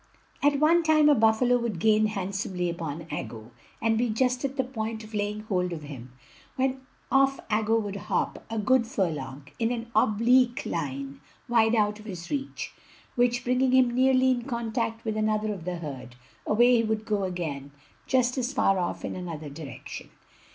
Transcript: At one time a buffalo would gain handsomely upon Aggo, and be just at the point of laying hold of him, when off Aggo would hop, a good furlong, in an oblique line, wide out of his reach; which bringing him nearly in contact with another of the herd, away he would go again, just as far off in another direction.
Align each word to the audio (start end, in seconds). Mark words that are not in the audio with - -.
At 0.41 0.57
one 0.59 0.81
time 0.81 1.09
a 1.09 1.13
buffalo 1.13 1.59
would 1.59 1.77
gain 1.77 2.07
handsomely 2.07 2.71
upon 2.71 3.05
Aggo, 3.11 3.51
and 3.79 3.99
be 3.99 4.09
just 4.09 4.43
at 4.43 4.57
the 4.57 4.63
point 4.63 5.03
of 5.03 5.13
laying 5.13 5.41
hold 5.41 5.71
of 5.71 5.83
him, 5.83 6.11
when 6.55 6.81
off 7.11 7.39
Aggo 7.51 7.79
would 7.79 7.97
hop, 7.97 8.43
a 8.49 8.57
good 8.57 8.87
furlong, 8.87 9.43
in 9.59 9.71
an 9.71 9.91
oblique 9.95 10.65
line, 10.65 11.21
wide 11.47 11.75
out 11.75 11.99
of 11.99 12.07
his 12.07 12.31
reach; 12.31 12.73
which 13.13 13.43
bringing 13.43 13.73
him 13.73 13.91
nearly 13.93 14.31
in 14.31 14.41
contact 14.45 15.05
with 15.05 15.15
another 15.15 15.53
of 15.53 15.65
the 15.65 15.75
herd, 15.75 16.15
away 16.47 16.77
he 16.77 16.83
would 16.83 17.05
go 17.05 17.21
again, 17.23 17.69
just 18.07 18.39
as 18.39 18.51
far 18.53 18.79
off 18.79 19.05
in 19.05 19.15
another 19.15 19.49
direction. 19.49 20.09